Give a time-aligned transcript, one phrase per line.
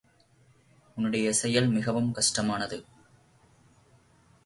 [0.97, 2.85] உன்னுடைய செயல் மிகவும் கஷ்டமானது.